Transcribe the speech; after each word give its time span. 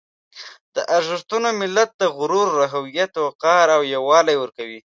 دا 0.75 0.81
ارزښتونه 0.97 1.49
ملت 1.61 1.89
ته 1.99 2.05
غرور، 2.17 2.51
هویت، 2.73 3.13
وقار 3.25 3.67
او 3.75 3.81
یووالی 3.95 4.35
ورکوي. 4.39 4.79